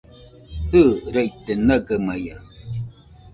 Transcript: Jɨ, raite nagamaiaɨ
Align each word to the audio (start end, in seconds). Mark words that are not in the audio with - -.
Jɨ, 0.69 0.81
raite 1.13 1.51
nagamaiaɨ 1.67 2.39